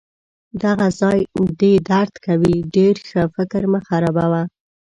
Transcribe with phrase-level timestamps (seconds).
[0.63, 1.19] دغه ځای
[1.59, 3.23] دي درد کوي؟ ډیر ښه!
[3.35, 4.43] فکر مه خرابوه.